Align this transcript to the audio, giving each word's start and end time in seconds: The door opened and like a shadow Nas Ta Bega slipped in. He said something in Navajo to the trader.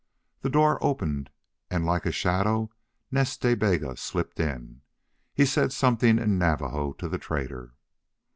The 0.41 0.49
door 0.49 0.83
opened 0.83 1.29
and 1.69 1.85
like 1.85 2.07
a 2.07 2.11
shadow 2.11 2.71
Nas 3.11 3.37
Ta 3.37 3.53
Bega 3.53 3.95
slipped 3.95 4.39
in. 4.39 4.81
He 5.31 5.45
said 5.45 5.71
something 5.71 6.17
in 6.17 6.39
Navajo 6.39 6.93
to 6.93 7.07
the 7.07 7.19
trader. 7.19 7.75